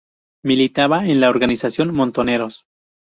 [0.43, 2.65] Militaba en la Organización Montoneros.